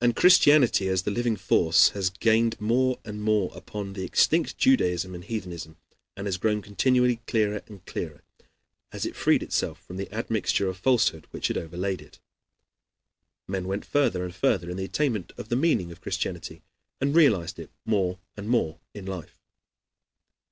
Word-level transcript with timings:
And 0.00 0.14
Christianity, 0.14 0.86
as 0.86 1.02
the 1.02 1.10
living 1.10 1.34
force, 1.34 1.88
has 1.88 2.08
gained 2.08 2.60
more 2.60 3.00
and 3.04 3.20
more 3.20 3.50
upon 3.56 3.94
the 3.94 4.04
extinct 4.04 4.56
Judaism 4.58 5.12
and 5.12 5.24
heathenism, 5.24 5.76
and 6.16 6.28
has 6.28 6.36
grown 6.36 6.62
continually 6.62 7.16
clearer 7.26 7.60
and 7.66 7.84
clearer, 7.84 8.22
as 8.92 9.04
it 9.04 9.16
freed 9.16 9.42
itself 9.42 9.82
from 9.84 9.96
the 9.96 10.08
admixture 10.14 10.68
of 10.68 10.76
falsehood 10.76 11.26
which 11.32 11.48
had 11.48 11.58
overlaid 11.58 12.00
it. 12.00 12.20
Men 13.48 13.66
went 13.66 13.84
further 13.84 14.24
and 14.24 14.32
further 14.36 14.70
in 14.70 14.76
the 14.76 14.84
attainment 14.84 15.32
of 15.36 15.48
the 15.48 15.56
meaning 15.56 15.90
of 15.90 16.00
Christianity, 16.00 16.62
and 17.00 17.12
realized 17.16 17.58
it 17.58 17.72
more 17.84 18.20
and 18.36 18.48
more 18.48 18.78
in 18.94 19.04
life. 19.04 19.42